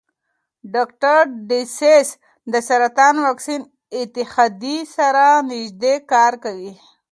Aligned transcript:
ډاکټر 0.73 1.21
ډسیس 1.49 2.07
د 2.51 2.53
سرطان 2.69 3.15
واکسین 3.27 3.61
اتحادیې 3.99 4.77
سره 4.95 5.25
نژدې 5.49 5.95
کار 6.11 6.33
کوي. 6.43 6.73